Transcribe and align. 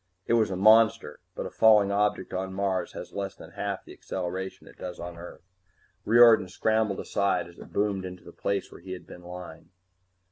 It 0.25 0.33
was 0.33 0.49
a 0.49 0.55
monster, 0.55 1.19
but 1.35 1.45
a 1.45 1.51
falling 1.51 1.91
object 1.91 2.33
on 2.33 2.55
Mars 2.55 2.93
has 2.93 3.13
less 3.13 3.35
than 3.35 3.51
half 3.51 3.85
the 3.85 3.93
acceleration 3.93 4.67
it 4.67 4.79
does 4.79 4.99
on 4.99 5.15
Earth. 5.15 5.43
Riordan 6.05 6.47
scrambled 6.49 6.99
aside 6.99 7.47
as 7.47 7.59
it 7.59 7.71
boomed 7.71 8.03
onto 8.07 8.23
the 8.25 8.31
place 8.31 8.71
where 8.71 8.81
he 8.81 8.93
had 8.93 9.05
been 9.05 9.21
lying. 9.21 9.69